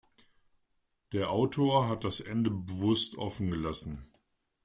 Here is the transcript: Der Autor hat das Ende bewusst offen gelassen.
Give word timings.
Der 1.13 1.29
Autor 1.29 1.87
hat 1.87 2.05
das 2.05 2.21
Ende 2.21 2.49
bewusst 2.49 3.19
offen 3.19 3.51
gelassen. 3.51 4.09